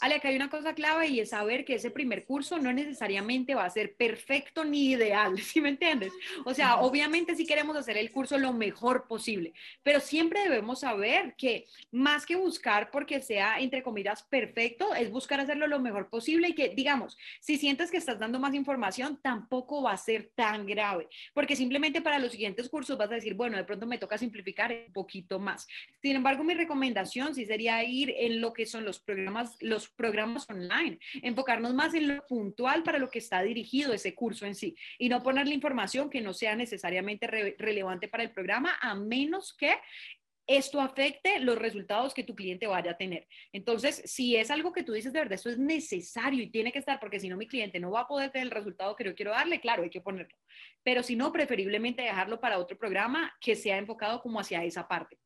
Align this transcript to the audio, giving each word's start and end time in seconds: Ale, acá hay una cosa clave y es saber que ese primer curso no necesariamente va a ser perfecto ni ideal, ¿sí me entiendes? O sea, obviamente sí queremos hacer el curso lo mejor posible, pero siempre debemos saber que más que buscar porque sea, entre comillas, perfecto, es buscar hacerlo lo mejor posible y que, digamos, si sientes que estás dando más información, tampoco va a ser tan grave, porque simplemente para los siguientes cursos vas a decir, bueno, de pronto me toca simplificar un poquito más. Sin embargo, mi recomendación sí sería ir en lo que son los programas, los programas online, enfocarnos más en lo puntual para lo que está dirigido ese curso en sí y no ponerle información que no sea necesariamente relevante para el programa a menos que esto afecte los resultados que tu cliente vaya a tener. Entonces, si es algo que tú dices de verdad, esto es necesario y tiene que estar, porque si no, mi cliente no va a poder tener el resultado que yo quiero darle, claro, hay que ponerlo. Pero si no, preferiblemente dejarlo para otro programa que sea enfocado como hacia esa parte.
Ale, 0.00 0.16
acá 0.16 0.28
hay 0.28 0.36
una 0.36 0.50
cosa 0.50 0.74
clave 0.74 1.08
y 1.08 1.20
es 1.20 1.30
saber 1.30 1.64
que 1.64 1.74
ese 1.74 1.90
primer 1.90 2.24
curso 2.24 2.58
no 2.58 2.72
necesariamente 2.72 3.54
va 3.54 3.64
a 3.64 3.70
ser 3.70 3.96
perfecto 3.96 4.64
ni 4.64 4.90
ideal, 4.90 5.38
¿sí 5.38 5.60
me 5.60 5.70
entiendes? 5.70 6.12
O 6.44 6.54
sea, 6.54 6.80
obviamente 6.80 7.34
sí 7.34 7.46
queremos 7.46 7.76
hacer 7.76 7.96
el 7.96 8.10
curso 8.12 8.38
lo 8.38 8.52
mejor 8.52 9.06
posible, 9.08 9.52
pero 9.82 10.00
siempre 10.00 10.42
debemos 10.42 10.80
saber 10.80 11.34
que 11.36 11.66
más 11.90 12.26
que 12.26 12.36
buscar 12.36 12.90
porque 12.90 13.20
sea, 13.20 13.58
entre 13.58 13.82
comillas, 13.82 14.22
perfecto, 14.22 14.94
es 14.94 15.10
buscar 15.10 15.40
hacerlo 15.40 15.66
lo 15.66 15.80
mejor 15.80 16.08
posible 16.08 16.48
y 16.48 16.54
que, 16.54 16.70
digamos, 16.70 17.16
si 17.40 17.56
sientes 17.56 17.90
que 17.90 17.96
estás 17.96 18.18
dando 18.18 18.38
más 18.38 18.54
información, 18.54 19.18
tampoco 19.22 19.82
va 19.82 19.92
a 19.92 19.96
ser 19.96 20.30
tan 20.34 20.66
grave, 20.66 21.08
porque 21.34 21.56
simplemente 21.56 22.00
para 22.00 22.18
los 22.18 22.32
siguientes 22.32 22.68
cursos 22.68 22.96
vas 22.96 23.10
a 23.10 23.14
decir, 23.14 23.34
bueno, 23.34 23.56
de 23.56 23.64
pronto 23.64 23.86
me 23.86 23.98
toca 23.98 24.18
simplificar 24.18 24.72
un 24.72 24.92
poquito 24.92 25.38
más. 25.38 25.66
Sin 26.00 26.16
embargo, 26.16 26.44
mi 26.44 26.54
recomendación 26.54 27.34
sí 27.34 27.44
sería 27.46 27.82
ir 27.84 28.14
en 28.16 28.40
lo 28.40 28.52
que 28.52 28.66
son 28.66 28.84
los 28.84 29.00
programas, 29.00 29.56
los 29.60 29.87
programas 29.96 30.48
online, 30.48 30.98
enfocarnos 31.22 31.74
más 31.74 31.94
en 31.94 32.08
lo 32.08 32.26
puntual 32.26 32.82
para 32.82 32.98
lo 32.98 33.10
que 33.10 33.18
está 33.18 33.42
dirigido 33.42 33.92
ese 33.92 34.14
curso 34.14 34.46
en 34.46 34.54
sí 34.54 34.76
y 34.98 35.08
no 35.08 35.22
ponerle 35.22 35.54
información 35.54 36.10
que 36.10 36.20
no 36.20 36.32
sea 36.32 36.56
necesariamente 36.56 37.26
relevante 37.26 38.08
para 38.08 38.22
el 38.22 38.32
programa 38.32 38.78
a 38.80 38.94
menos 38.94 39.54
que 39.56 39.74
esto 40.48 40.80
afecte 40.80 41.40
los 41.40 41.58
resultados 41.58 42.14
que 42.14 42.24
tu 42.24 42.34
cliente 42.34 42.66
vaya 42.66 42.92
a 42.92 42.96
tener. 42.96 43.28
Entonces, 43.52 44.00
si 44.06 44.34
es 44.34 44.50
algo 44.50 44.72
que 44.72 44.82
tú 44.82 44.92
dices 44.92 45.12
de 45.12 45.18
verdad, 45.18 45.34
esto 45.34 45.50
es 45.50 45.58
necesario 45.58 46.42
y 46.42 46.50
tiene 46.50 46.72
que 46.72 46.78
estar, 46.78 46.98
porque 46.98 47.20
si 47.20 47.28
no, 47.28 47.36
mi 47.36 47.46
cliente 47.46 47.78
no 47.78 47.90
va 47.90 48.00
a 48.00 48.08
poder 48.08 48.30
tener 48.30 48.46
el 48.46 48.52
resultado 48.52 48.96
que 48.96 49.04
yo 49.04 49.14
quiero 49.14 49.32
darle, 49.32 49.60
claro, 49.60 49.82
hay 49.82 49.90
que 49.90 50.00
ponerlo. 50.00 50.34
Pero 50.82 51.02
si 51.02 51.16
no, 51.16 51.32
preferiblemente 51.32 52.00
dejarlo 52.00 52.40
para 52.40 52.58
otro 52.58 52.78
programa 52.78 53.30
que 53.42 53.54
sea 53.54 53.76
enfocado 53.76 54.22
como 54.22 54.40
hacia 54.40 54.64
esa 54.64 54.88
parte. 54.88 55.18